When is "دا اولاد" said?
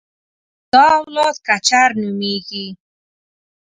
0.71-1.35